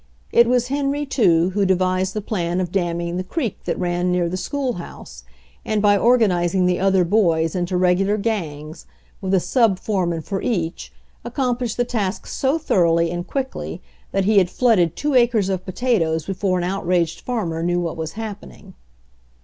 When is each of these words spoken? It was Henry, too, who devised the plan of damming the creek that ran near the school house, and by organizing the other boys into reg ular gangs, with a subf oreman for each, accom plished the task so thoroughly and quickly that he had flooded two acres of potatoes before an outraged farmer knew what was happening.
It 0.31 0.47
was 0.47 0.69
Henry, 0.69 1.05
too, 1.05 1.51
who 1.51 1.63
devised 1.63 2.15
the 2.15 2.23
plan 2.23 2.59
of 2.59 2.71
damming 2.71 3.17
the 3.17 3.23
creek 3.23 3.59
that 3.65 3.77
ran 3.77 4.11
near 4.11 4.27
the 4.27 4.35
school 4.35 4.73
house, 4.81 5.23
and 5.63 5.79
by 5.79 5.95
organizing 5.95 6.65
the 6.65 6.79
other 6.79 7.03
boys 7.05 7.53
into 7.55 7.77
reg 7.77 7.99
ular 7.99 8.19
gangs, 8.19 8.87
with 9.21 9.31
a 9.31 9.37
subf 9.37 9.77
oreman 9.87 10.23
for 10.23 10.41
each, 10.41 10.91
accom 11.23 11.59
plished 11.59 11.75
the 11.75 11.83
task 11.85 12.25
so 12.25 12.57
thoroughly 12.57 13.11
and 13.11 13.27
quickly 13.27 13.79
that 14.11 14.25
he 14.25 14.39
had 14.39 14.49
flooded 14.49 14.95
two 14.95 15.13
acres 15.13 15.49
of 15.49 15.65
potatoes 15.65 16.25
before 16.25 16.57
an 16.57 16.63
outraged 16.63 17.19
farmer 17.21 17.61
knew 17.61 17.79
what 17.79 17.95
was 17.95 18.13
happening. 18.13 18.73